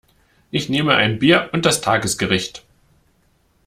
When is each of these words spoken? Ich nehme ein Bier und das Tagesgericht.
Ich 0.49 0.67
nehme 0.67 0.95
ein 0.95 1.19
Bier 1.19 1.51
und 1.53 1.63
das 1.67 1.79
Tagesgericht. 1.81 2.65